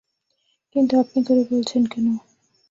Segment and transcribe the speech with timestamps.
[0.75, 2.07] কিন্তু আপনি করে বলছেন কেন?